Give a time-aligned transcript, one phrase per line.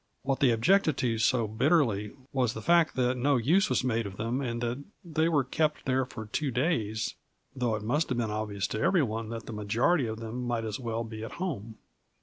[0.23, 4.17] What they objected to so bitterly was the fact that no use was made of
[4.17, 7.13] them, and that they were kept there for two days,
[7.55, 10.79] though it must have been obvious to everyone that the majority of them might as
[10.79, 11.77] well he at home.